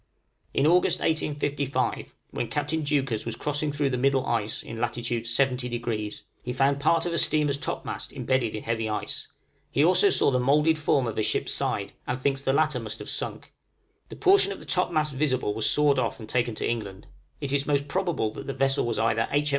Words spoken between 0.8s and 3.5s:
ESCAPES.} In August, 1855, when Captain Deuchars was